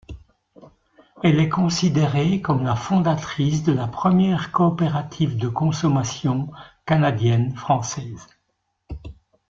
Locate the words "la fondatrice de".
2.63-3.71